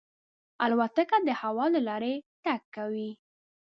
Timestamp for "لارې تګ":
1.87-2.61